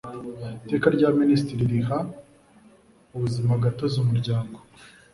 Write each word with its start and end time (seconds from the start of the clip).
Iteka 0.65 0.87
rya 0.95 1.09
Minisitiri 1.19 1.63
riha 1.71 1.99
ubuzimagatozi 3.15 3.95
Umuryango 4.03 4.57